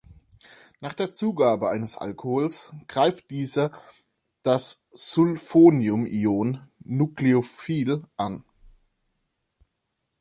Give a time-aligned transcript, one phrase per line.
[0.79, 3.69] Nach der Zugabe eines Alkohols greift dieser
[4.41, 8.43] das Sulfonium-Ion nucleophil an.